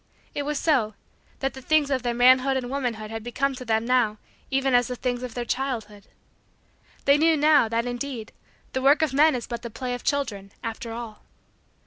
[0.33, 0.95] It was so,
[1.41, 4.17] that the things of their manhood and womanhood had become to them, now,
[4.49, 6.07] even as the things of their childhood.
[7.05, 8.31] They knew, now, that, indeed,
[8.73, 11.21] the work of men is but the play of children, after all.